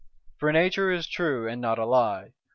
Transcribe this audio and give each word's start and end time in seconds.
For 0.39 0.51
Nature 0.51 0.91
is 0.91 1.05
true 1.05 1.47
and 1.47 1.61
not 1.61 1.77
a 1.77 1.85
lie. 1.85 2.33